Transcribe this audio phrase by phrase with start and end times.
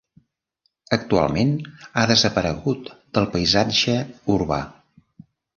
[0.97, 1.51] Actualment,
[2.03, 3.99] ha desaparegut del paisatge
[4.39, 4.63] urbà.